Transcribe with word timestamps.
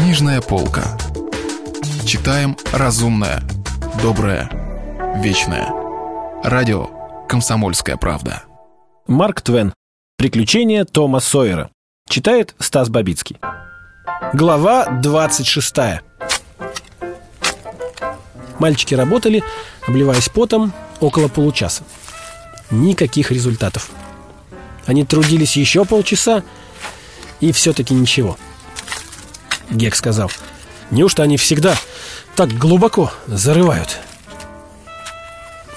Книжная 0.00 0.40
полка. 0.40 0.96
Читаем 2.06 2.56
разумное, 2.72 3.42
доброе, 4.00 4.48
вечное. 5.16 5.72
Радио 6.44 6.88
«Комсомольская 7.28 7.96
правда». 7.96 8.44
Марк 9.08 9.40
Твен. 9.40 9.74
Приключения 10.16 10.84
Тома 10.84 11.18
Сойера. 11.18 11.70
Читает 12.08 12.54
Стас 12.60 12.88
Бабицкий. 12.90 13.38
Глава 14.32 14.86
26. 14.86 15.74
Мальчики 18.60 18.94
работали, 18.94 19.42
обливаясь 19.84 20.28
потом, 20.28 20.72
около 21.00 21.26
получаса. 21.26 21.82
Никаких 22.70 23.32
результатов. 23.32 23.90
Они 24.86 25.04
трудились 25.04 25.56
еще 25.56 25.84
полчаса, 25.84 26.44
и 27.40 27.50
все-таки 27.50 27.94
ничего. 27.94 28.38
Гек 29.70 29.94
сказал, 29.94 30.30
неужто 30.90 31.22
они 31.22 31.36
всегда 31.36 31.76
так 32.36 32.50
глубоко 32.50 33.12
зарывают? 33.26 33.98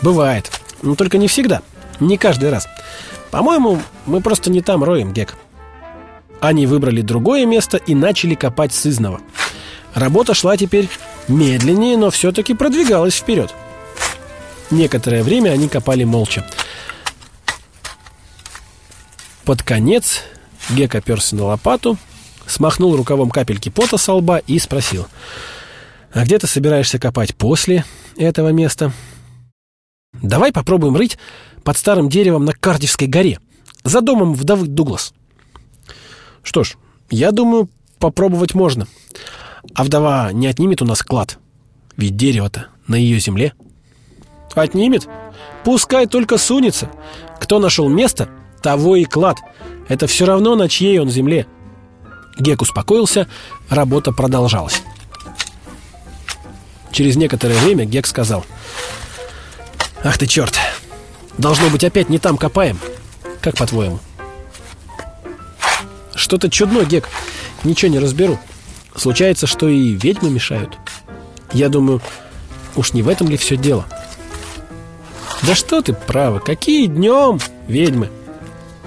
Бывает, 0.02 0.52
но 0.81 0.95
только 0.95 1.17
не 1.17 1.27
всегда, 1.27 1.61
не 1.99 2.17
каждый 2.17 2.49
раз. 2.49 2.67
По-моему, 3.30 3.81
мы 4.05 4.21
просто 4.21 4.49
не 4.49 4.61
там 4.61 4.83
роем, 4.83 5.13
Гек. 5.13 5.35
Они 6.39 6.66
выбрали 6.66 7.02
другое 7.02 7.45
место 7.45 7.77
и 7.77 7.93
начали 7.93 8.35
копать 8.35 8.73
сызново. 8.73 9.21
Работа 9.94 10.33
шла 10.33 10.58
теперь 10.58 10.89
медленнее, 11.27 11.97
но 11.97 12.09
все-таки 12.09 12.53
продвигалась 12.53 13.16
вперед. 13.16 13.53
Некоторое 14.71 15.21
время 15.21 15.52
они 15.52 15.67
копали 15.67 16.03
молча. 16.03 16.45
Под 19.44 19.63
конец 19.63 20.23
Гек 20.69 20.95
оперся 20.95 21.35
на 21.35 21.45
лопату, 21.45 21.97
смахнул 22.48 22.95
рукавом 22.95 23.30
капельки 23.30 23.70
пота 23.70 23.98
со 23.98 24.13
лба 24.13 24.40
и 24.40 24.59
спросил. 24.59 25.08
«А 26.13 26.23
где 26.26 26.38
ты 26.38 26.48
собираешься 26.48 27.00
копать 27.00 27.36
после 27.36 27.86
этого 28.17 28.50
места?» 28.50 28.92
«Давай 30.22 30.52
попробуем 30.52 30.98
рыть 30.98 31.17
под 31.64 31.78
старым 31.78 32.09
деревом 32.09 32.45
на 32.45 32.53
Кардивской 32.53 33.08
горе, 33.08 33.39
за 33.83 34.02
домом 34.02 34.33
вдовы 34.33 34.67
Дуглас». 34.67 35.14
«Что 36.44 36.64
ж, 36.64 36.75
я 37.09 37.31
думаю, 37.31 37.70
попробовать 38.00 38.53
можно. 38.53 38.88
А 39.73 39.83
вдова 39.83 40.31
не 40.33 40.48
отнимет 40.48 40.81
у 40.81 40.86
нас 40.86 41.02
клад, 41.02 41.38
ведь 41.95 42.17
дерево-то 42.17 42.67
на 42.88 42.95
ее 42.95 43.20
земле». 43.20 43.53
«Отнимет? 44.53 45.08
Пускай 45.64 46.08
только 46.08 46.38
сунется. 46.38 46.92
Кто 47.39 47.59
нашел 47.59 47.88
место, 47.88 48.30
того 48.61 48.98
и 48.98 49.05
клад. 49.05 49.38
Это 49.88 50.08
все 50.08 50.26
равно 50.26 50.55
на 50.55 50.67
чьей 50.67 51.00
он 51.00 51.09
земле». 51.09 51.48
Гек 52.37 52.61
успокоился, 52.61 53.27
работа 53.69 54.11
продолжалась. 54.11 54.81
Через 56.91 57.15
некоторое 57.15 57.57
время 57.59 57.85
Гек 57.85 58.05
сказал 58.05 58.45
«Ах 60.03 60.17
ты 60.17 60.27
черт! 60.27 60.57
Должно 61.37 61.69
быть, 61.69 61.83
опять 61.83 62.09
не 62.09 62.19
там 62.19 62.37
копаем. 62.37 62.77
Как 63.41 63.55
по-твоему?» 63.55 63.99
«Что-то 66.15 66.49
чудно, 66.49 66.83
Гек. 66.83 67.07
Ничего 67.63 67.91
не 67.91 67.99
разберу. 67.99 68.39
Случается, 68.95 69.47
что 69.47 69.69
и 69.69 69.93
ведьмы 69.93 70.29
мешают. 70.29 70.77
Я 71.53 71.69
думаю, 71.69 72.02
уж 72.75 72.93
не 72.93 73.02
в 73.02 73.07
этом 73.07 73.29
ли 73.29 73.37
все 73.37 73.55
дело?» 73.55 73.85
«Да 75.43 75.55
что 75.55 75.81
ты, 75.81 75.93
право, 75.93 76.39
какие 76.39 76.85
днем 76.85 77.39
ведьмы? 77.67 78.09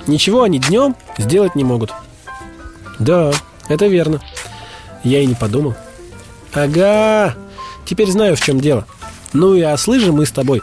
Ничего 0.06 0.42
они 0.42 0.58
днем 0.58 0.94
сделать 1.18 1.56
не 1.56 1.64
могут». 1.64 1.92
Да, 2.98 3.32
это 3.68 3.86
верно. 3.86 4.20
Я 5.02 5.20
и 5.20 5.26
не 5.26 5.34
подумал. 5.34 5.74
Ага, 6.52 7.34
теперь 7.84 8.10
знаю, 8.10 8.36
в 8.36 8.40
чем 8.40 8.60
дело. 8.60 8.86
Ну 9.32 9.54
и 9.54 9.60
ослы 9.60 9.98
же 9.98 10.12
мы 10.12 10.26
с 10.26 10.30
тобой. 10.30 10.62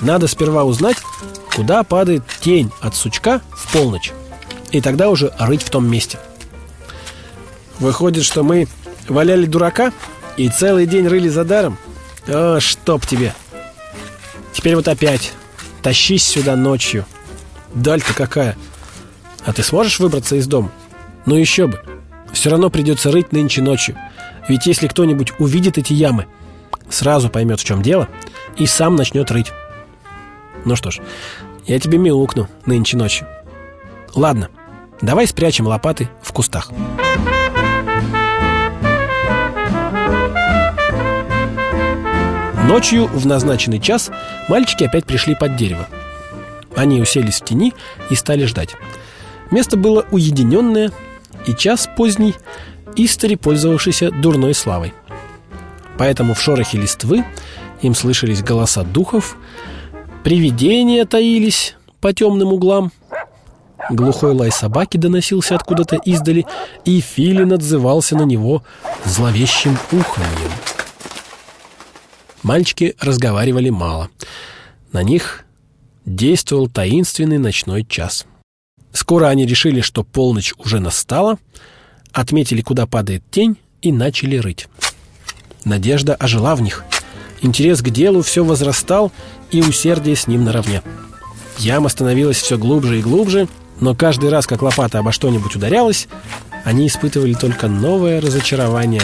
Надо 0.00 0.26
сперва 0.26 0.64
узнать, 0.64 0.96
куда 1.54 1.82
падает 1.82 2.22
тень 2.40 2.70
от 2.80 2.94
сучка 2.96 3.40
в 3.50 3.72
полночь. 3.72 4.12
И 4.72 4.80
тогда 4.80 5.10
уже 5.10 5.32
рыть 5.38 5.62
в 5.62 5.70
том 5.70 5.88
месте. 5.88 6.18
Выходит, 7.78 8.24
что 8.24 8.42
мы 8.42 8.68
валяли 9.08 9.46
дурака 9.46 9.92
и 10.36 10.48
целый 10.48 10.86
день 10.86 11.06
рыли 11.06 11.28
за 11.28 11.44
даром? 11.44 11.78
О, 12.26 12.58
чтоб 12.60 13.04
тебе! 13.06 13.34
Теперь 14.52 14.76
вот 14.76 14.88
опять 14.88 15.32
тащись 15.82 16.24
сюда 16.24 16.56
ночью. 16.56 17.04
Даль-то 17.74 18.14
какая! 18.14 18.56
А 19.44 19.52
ты 19.52 19.62
сможешь 19.62 20.00
выбраться 20.00 20.36
из 20.36 20.46
дома? 20.46 20.72
Но 21.26 21.36
еще 21.36 21.66
бы. 21.66 21.80
Все 22.32 22.50
равно 22.50 22.70
придется 22.70 23.10
рыть 23.10 23.32
нынче 23.32 23.62
ночью. 23.62 23.96
Ведь 24.48 24.66
если 24.66 24.86
кто-нибудь 24.86 25.32
увидит 25.38 25.76
эти 25.76 25.92
ямы, 25.92 26.26
сразу 26.88 27.28
поймет, 27.28 27.60
в 27.60 27.64
чем 27.64 27.82
дело, 27.82 28.08
и 28.56 28.66
сам 28.66 28.96
начнет 28.96 29.30
рыть. 29.30 29.52
Ну 30.64 30.76
что 30.76 30.90
ж, 30.90 31.00
я 31.66 31.78
тебе 31.78 31.98
мяукну 31.98 32.48
нынче 32.64 32.96
ночью. 32.96 33.26
Ладно, 34.14 34.48
давай 35.02 35.26
спрячем 35.26 35.66
лопаты 35.66 36.08
в 36.22 36.32
кустах. 36.32 36.70
Ночью 42.66 43.06
в 43.06 43.26
назначенный 43.26 43.78
час 43.78 44.10
мальчики 44.48 44.84
опять 44.84 45.06
пришли 45.06 45.34
под 45.34 45.56
дерево. 45.56 45.86
Они 46.74 47.00
уселись 47.00 47.40
в 47.40 47.44
тени 47.44 47.72
и 48.10 48.16
стали 48.16 48.44
ждать. 48.44 48.74
Место 49.50 49.76
было 49.76 50.04
уединенное, 50.10 50.90
и 51.46 51.54
час 51.54 51.88
поздний, 51.96 52.34
истори 52.96 53.36
пользовавшийся 53.36 54.10
дурной 54.10 54.54
славой. 54.54 54.92
Поэтому 55.98 56.34
в 56.34 56.40
шорохе 56.40 56.78
листвы 56.78 57.24
им 57.80 57.94
слышались 57.94 58.42
голоса 58.42 58.82
духов, 58.82 59.36
привидения 60.24 61.04
таились 61.04 61.76
по 62.00 62.12
темным 62.12 62.52
углам, 62.52 62.92
глухой 63.90 64.32
лай 64.32 64.50
собаки 64.50 64.96
доносился 64.96 65.54
откуда-то 65.54 65.96
издали, 65.96 66.44
и 66.84 67.00
Филин 67.00 67.52
отзывался 67.52 68.16
на 68.16 68.22
него 68.22 68.62
зловещим 69.04 69.78
уханьем. 69.92 70.50
Мальчики 72.42 72.94
разговаривали 73.00 73.70
мало. 73.70 74.08
На 74.92 75.02
них 75.02 75.44
действовал 76.04 76.68
таинственный 76.68 77.38
ночной 77.38 77.84
час– 77.84 78.26
Скоро 78.96 79.26
они 79.26 79.44
решили, 79.44 79.82
что 79.82 80.04
полночь 80.04 80.54
уже 80.56 80.80
настала, 80.80 81.36
отметили, 82.12 82.62
куда 82.62 82.86
падает 82.86 83.22
тень, 83.30 83.58
и 83.82 83.92
начали 83.92 84.38
рыть. 84.38 84.68
Надежда 85.66 86.14
ожила 86.14 86.56
в 86.56 86.62
них. 86.62 86.82
Интерес 87.42 87.82
к 87.82 87.90
делу 87.90 88.22
все 88.22 88.42
возрастал, 88.42 89.12
и 89.50 89.60
усердие 89.60 90.16
с 90.16 90.26
ним 90.28 90.44
наравне. 90.44 90.82
Яма 91.58 91.90
становилась 91.90 92.38
все 92.38 92.56
глубже 92.56 92.98
и 92.98 93.02
глубже, 93.02 93.48
но 93.80 93.94
каждый 93.94 94.30
раз, 94.30 94.46
как 94.46 94.62
лопата 94.62 94.98
обо 94.98 95.12
что-нибудь 95.12 95.54
ударялась, 95.54 96.08
они 96.64 96.86
испытывали 96.86 97.34
только 97.34 97.68
новое 97.68 98.18
разочарование. 98.22 99.02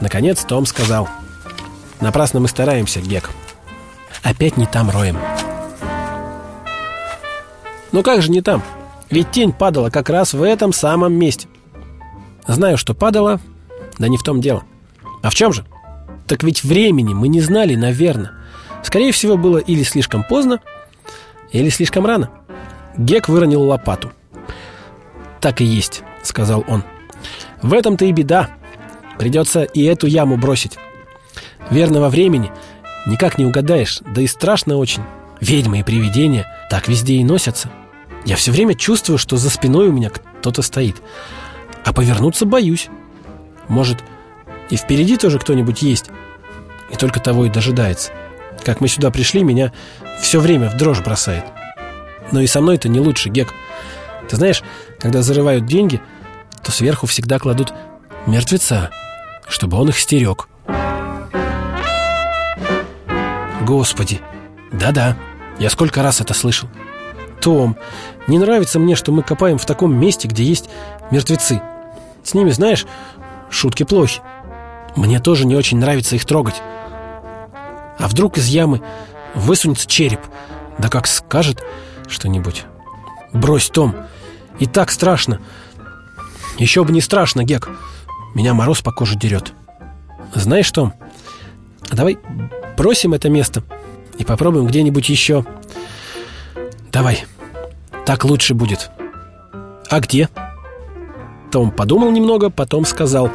Наконец 0.00 0.42
Том 0.44 0.64
сказал, 0.64 1.10
«Напрасно 2.00 2.40
мы 2.40 2.48
стараемся, 2.48 3.02
Гек. 3.02 3.28
Опять 4.22 4.56
не 4.56 4.64
там 4.64 4.88
роем». 4.88 5.18
Но 7.96 8.02
как 8.02 8.20
же 8.20 8.30
не 8.30 8.42
там? 8.42 8.62
Ведь 9.08 9.30
тень 9.30 9.54
падала 9.54 9.88
как 9.88 10.10
раз 10.10 10.34
в 10.34 10.42
этом 10.42 10.74
самом 10.74 11.14
месте. 11.14 11.48
Знаю, 12.46 12.76
что 12.76 12.92
падала, 12.92 13.40
да 13.98 14.08
не 14.08 14.18
в 14.18 14.22
том 14.22 14.42
дело. 14.42 14.64
А 15.22 15.30
в 15.30 15.34
чем 15.34 15.54
же? 15.54 15.64
Так 16.26 16.42
ведь 16.42 16.62
времени 16.62 17.14
мы 17.14 17.28
не 17.28 17.40
знали, 17.40 17.74
наверное. 17.74 18.32
Скорее 18.82 19.12
всего, 19.12 19.38
было 19.38 19.56
или 19.56 19.82
слишком 19.82 20.24
поздно, 20.24 20.60
или 21.52 21.70
слишком 21.70 22.04
рано. 22.04 22.28
Гек 22.98 23.30
выронил 23.30 23.62
лопату. 23.62 24.12
«Так 25.40 25.62
и 25.62 25.64
есть»,— 25.64 26.02
сказал 26.22 26.66
он. 26.68 26.84
«В 27.62 27.72
этом-то 27.72 28.04
и 28.04 28.12
беда. 28.12 28.50
Придется 29.18 29.62
и 29.62 29.82
эту 29.84 30.06
яму 30.06 30.36
бросить. 30.36 30.76
Верного 31.70 32.10
времени 32.10 32.52
никак 33.06 33.38
не 33.38 33.46
угадаешь, 33.46 34.00
да 34.14 34.20
и 34.20 34.26
страшно 34.26 34.76
очень. 34.76 35.02
Ведьмы 35.40 35.80
и 35.80 35.82
привидения 35.82 36.46
так 36.68 36.88
везде 36.88 37.14
и 37.14 37.24
носятся». 37.24 37.70
Я 38.26 38.34
все 38.34 38.50
время 38.50 38.74
чувствую, 38.74 39.18
что 39.18 39.36
за 39.36 39.48
спиной 39.48 39.88
у 39.88 39.92
меня 39.92 40.10
кто-то 40.10 40.60
стоит. 40.60 41.00
А 41.84 41.92
повернуться 41.92 42.44
боюсь. 42.44 42.88
Может, 43.68 43.98
и 44.68 44.76
впереди 44.76 45.16
тоже 45.16 45.38
кто-нибудь 45.38 45.80
есть. 45.82 46.10
И 46.90 46.96
только 46.96 47.20
того 47.20 47.46
и 47.46 47.50
дожидается. 47.50 48.10
Как 48.64 48.80
мы 48.80 48.88
сюда 48.88 49.12
пришли, 49.12 49.44
меня 49.44 49.72
все 50.20 50.40
время 50.40 50.68
в 50.68 50.76
дрожь 50.76 51.00
бросает. 51.02 51.44
Но 52.32 52.40
и 52.40 52.48
со 52.48 52.60
мной 52.60 52.74
это 52.74 52.88
не 52.88 52.98
лучше, 52.98 53.28
Гек. 53.28 53.54
Ты 54.28 54.34
знаешь, 54.34 54.64
когда 54.98 55.22
зарывают 55.22 55.64
деньги, 55.64 56.00
то 56.64 56.72
сверху 56.72 57.06
всегда 57.06 57.38
кладут 57.38 57.72
мертвеца, 58.26 58.90
чтобы 59.46 59.76
он 59.76 59.90
их 59.90 59.98
стерег. 60.00 60.48
Господи, 63.62 64.20
да-да, 64.72 65.16
я 65.60 65.70
сколько 65.70 66.02
раз 66.02 66.20
это 66.20 66.34
слышал. 66.34 66.68
Том, 67.40 67.76
не 68.26 68.38
нравится 68.38 68.78
мне, 68.78 68.96
что 68.96 69.12
мы 69.12 69.22
копаем 69.22 69.58
в 69.58 69.66
таком 69.66 69.94
месте, 69.94 70.28
где 70.28 70.42
есть 70.42 70.68
мертвецы. 71.10 71.62
С 72.22 72.34
ними, 72.34 72.50
знаешь, 72.50 72.86
шутки 73.50 73.84
плохи. 73.84 74.20
Мне 74.96 75.20
тоже 75.20 75.46
не 75.46 75.54
очень 75.54 75.78
нравится 75.78 76.16
их 76.16 76.24
трогать. 76.24 76.60
А 77.98 78.08
вдруг 78.08 78.38
из 78.38 78.46
ямы 78.46 78.82
высунется 79.34 79.86
череп, 79.86 80.20
да 80.78 80.88
как 80.88 81.06
скажет 81.06 81.62
что-нибудь. 82.08 82.64
Брось, 83.32 83.70
Том, 83.70 83.94
и 84.58 84.66
так 84.66 84.90
страшно. 84.90 85.40
Еще 86.58 86.84
бы 86.84 86.92
не 86.92 87.00
страшно, 87.00 87.44
Гек. 87.44 87.68
Меня 88.34 88.54
мороз 88.54 88.82
по 88.82 88.92
коже 88.92 89.16
дерет. 89.16 89.52
Знаешь, 90.34 90.70
Том, 90.70 90.94
давай 91.92 92.18
бросим 92.76 93.14
это 93.14 93.28
место 93.28 93.62
и 94.18 94.24
попробуем 94.24 94.66
где-нибудь 94.66 95.08
еще. 95.08 95.44
Давай, 96.96 97.26
так 98.06 98.24
лучше 98.24 98.54
будет. 98.54 98.90
А 99.90 100.00
где? 100.00 100.30
Том 101.52 101.70
подумал 101.70 102.10
немного, 102.10 102.48
потом 102.48 102.86
сказал. 102.86 103.30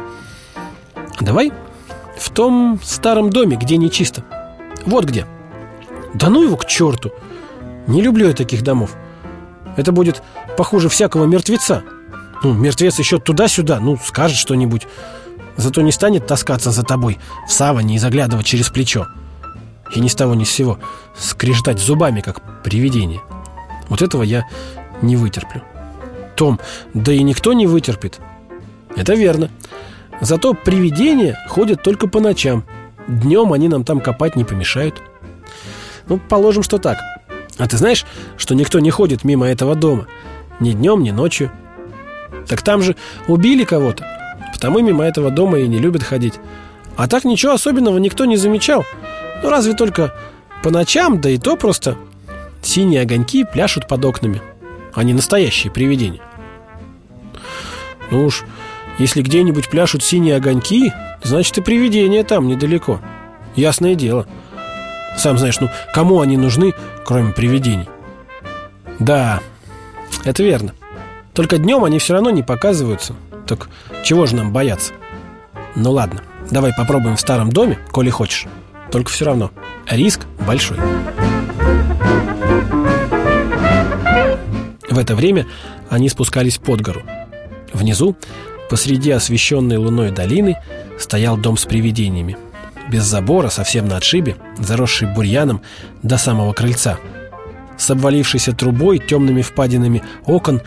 Давай 1.20 1.52
в 2.18 2.30
том 2.30 2.80
старом 2.82 3.30
доме, 3.30 3.56
где 3.56 3.76
не 3.76 3.88
чисто 3.88 4.24
Вот 4.84 5.04
где. 5.04 5.28
Да 6.12 6.28
ну 6.28 6.42
его 6.42 6.56
к 6.56 6.66
черту. 6.66 7.12
Не 7.86 8.02
люблю 8.02 8.26
я 8.26 8.34
таких 8.34 8.62
домов. 8.62 8.96
Это 9.76 9.92
будет 9.92 10.24
похуже 10.56 10.88
всякого 10.88 11.26
мертвеца. 11.26 11.84
Ну, 12.42 12.54
мертвец 12.54 12.98
еще 12.98 13.20
туда-сюда. 13.20 13.78
Ну, 13.78 13.96
скажет 13.96 14.38
что-нибудь. 14.38 14.88
Зато 15.56 15.82
не 15.82 15.92
станет 15.92 16.26
таскаться 16.26 16.72
за 16.72 16.82
тобой 16.82 17.20
В 17.46 17.52
саване 17.52 17.94
и 17.94 17.98
заглядывать 17.98 18.44
через 18.44 18.70
плечо. 18.70 19.06
И 19.94 20.00
ни 20.00 20.08
с 20.08 20.16
того 20.16 20.34
ни 20.34 20.42
с 20.42 20.50
сего 20.50 20.80
Скрежетать 21.16 21.78
зубами, 21.78 22.22
как 22.22 22.40
привидение 22.64 23.20
Вот 23.88 24.02
этого 24.02 24.22
я 24.22 24.46
не 25.00 25.16
вытерплю 25.16 25.62
том, 26.42 26.58
да 26.92 27.12
и 27.12 27.22
никто 27.22 27.52
не 27.52 27.68
вытерпит. 27.68 28.18
Это 28.96 29.14
верно. 29.14 29.48
Зато 30.20 30.54
привидения 30.54 31.38
ходят 31.48 31.84
только 31.84 32.08
по 32.08 32.18
ночам. 32.18 32.64
Днем 33.06 33.52
они 33.52 33.68
нам 33.68 33.84
там 33.84 34.00
копать 34.00 34.34
не 34.34 34.42
помешают. 34.42 35.00
Ну, 36.08 36.18
положим, 36.18 36.64
что 36.64 36.78
так. 36.78 36.98
А 37.58 37.68
ты 37.68 37.76
знаешь, 37.76 38.04
что 38.36 38.56
никто 38.56 38.80
не 38.80 38.90
ходит 38.90 39.22
мимо 39.22 39.46
этого 39.46 39.76
дома? 39.76 40.08
Ни 40.58 40.72
днем, 40.72 41.04
ни 41.04 41.12
ночью. 41.12 41.52
Так 42.48 42.62
там 42.62 42.82
же 42.82 42.96
убили 43.28 43.62
кого-то. 43.62 44.04
Потому 44.52 44.80
мимо 44.80 45.04
этого 45.04 45.30
дома 45.30 45.60
и 45.60 45.68
не 45.68 45.78
любят 45.78 46.02
ходить. 46.02 46.34
А 46.96 47.06
так 47.06 47.24
ничего 47.24 47.52
особенного 47.52 47.98
никто 47.98 48.24
не 48.24 48.36
замечал. 48.36 48.84
Ну, 49.44 49.48
разве 49.48 49.74
только 49.74 50.12
по 50.64 50.70
ночам, 50.70 51.20
да 51.20 51.30
и 51.30 51.38
то 51.38 51.56
просто 51.56 51.96
синие 52.62 53.02
огоньки 53.02 53.44
пляшут 53.44 53.86
под 53.88 54.04
окнами 54.04 54.40
а 54.94 55.02
не 55.02 55.14
настоящие 55.14 55.72
привидения. 55.72 56.20
Ну 58.10 58.26
уж, 58.26 58.44
если 58.98 59.22
где-нибудь 59.22 59.68
пляшут 59.68 60.02
синие 60.02 60.36
огоньки, 60.36 60.92
значит 61.22 61.58
и 61.58 61.62
привидения 61.62 62.24
там 62.24 62.46
недалеко. 62.46 63.00
Ясное 63.56 63.94
дело. 63.94 64.26
Сам 65.16 65.38
знаешь, 65.38 65.60
ну 65.60 65.70
кому 65.94 66.20
они 66.20 66.36
нужны, 66.36 66.72
кроме 67.04 67.32
привидений? 67.32 67.88
Да, 68.98 69.40
это 70.24 70.42
верно. 70.42 70.74
Только 71.34 71.58
днем 71.58 71.84
они 71.84 71.98
все 71.98 72.14
равно 72.14 72.30
не 72.30 72.42
показываются. 72.42 73.14
Так 73.46 73.68
чего 74.04 74.26
же 74.26 74.36
нам 74.36 74.52
бояться? 74.52 74.92
Ну 75.74 75.90
ладно, 75.90 76.22
давай 76.50 76.72
попробуем 76.76 77.16
в 77.16 77.20
старом 77.20 77.50
доме, 77.50 77.78
коли 77.90 78.10
хочешь. 78.10 78.46
Только 78.90 79.10
все 79.10 79.24
равно 79.24 79.50
риск 79.88 80.26
большой. 80.46 80.78
В 84.92 84.98
это 84.98 85.14
время 85.14 85.46
они 85.88 86.10
спускались 86.10 86.58
под 86.58 86.82
гору. 86.82 87.02
Внизу, 87.72 88.14
посреди 88.68 89.10
освещенной 89.10 89.78
луной 89.78 90.10
долины, 90.10 90.58
стоял 90.98 91.38
дом 91.38 91.56
с 91.56 91.64
привидениями. 91.64 92.36
Без 92.90 93.04
забора, 93.04 93.48
совсем 93.48 93.88
на 93.88 93.96
отшибе, 93.96 94.36
заросший 94.58 95.08
бурьяном 95.08 95.62
до 96.02 96.18
самого 96.18 96.52
крыльца. 96.52 96.98
С 97.78 97.90
обвалившейся 97.90 98.52
трубой, 98.52 98.98
темными 98.98 99.40
впадинами 99.40 100.02
окон, 100.26 100.60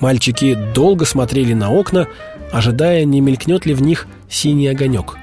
мальчики 0.00 0.54
долго 0.74 1.06
смотрели 1.06 1.54
на 1.54 1.72
окна, 1.72 2.08
ожидая, 2.52 3.06
не 3.06 3.22
мелькнет 3.22 3.64
ли 3.64 3.72
в 3.72 3.80
них 3.80 4.06
синий 4.28 4.68
огонек. 4.68 5.16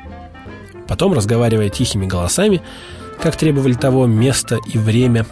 Потом, 0.87 1.13
разговаривая 1.13 1.69
тихими 1.69 2.07
голосами, 2.07 2.63
как 3.21 3.35
требовали 3.35 3.73
того 3.73 4.07
место 4.07 4.57
и 4.73 4.79
время, 4.79 5.27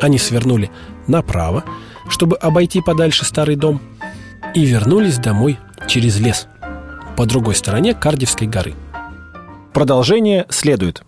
они 0.00 0.18
свернули 0.18 0.68
направо, 1.06 1.62
чтобы 2.08 2.36
обойти 2.36 2.80
подальше 2.80 3.24
старый 3.24 3.56
дом, 3.56 3.80
и 4.54 4.64
вернулись 4.64 5.18
домой 5.18 5.58
через 5.86 6.18
лес 6.18 6.48
по 7.16 7.26
другой 7.26 7.54
стороне 7.54 7.94
Кардивской 7.94 8.46
горы. 8.46 8.74
Продолжение 9.72 10.46
следует. 10.48 11.02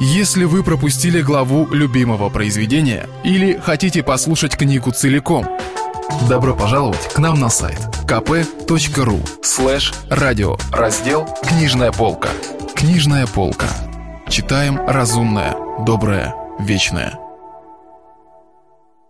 Если 0.00 0.44
вы 0.44 0.64
пропустили 0.64 1.20
главу 1.20 1.68
любимого 1.72 2.28
произведения 2.28 3.06
или 3.24 3.58
хотите 3.58 4.02
послушать 4.02 4.56
книгу 4.56 4.90
целиком, 4.90 5.46
добро 6.28 6.54
пожаловать 6.54 7.12
к 7.12 7.18
нам 7.18 7.38
на 7.38 7.50
сайт 7.50 7.78
kp.ru 8.06 9.20
слэш 9.42 9.92
радио 10.08 10.56
раздел 10.72 11.28
«Книжная 11.46 11.92
полка». 11.92 12.30
Книжная 12.74 13.26
полка. 13.26 13.66
Читаем 14.28 14.78
разумное, 14.86 15.56
доброе, 15.86 16.34
вечное. 16.58 17.27